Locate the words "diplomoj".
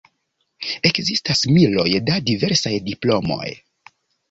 2.91-3.49